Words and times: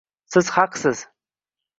Siz 0.35 0.49
haqsiz. 0.55 1.03